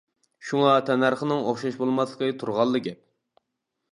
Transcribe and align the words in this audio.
شۇڭا 0.51 0.69
تەننەرخىنىڭ 0.89 1.43
ئوخشاش 1.51 1.77
بولماسلىقى 1.83 2.37
تۇرغانلا 2.45 2.81
گەپ. 2.89 3.01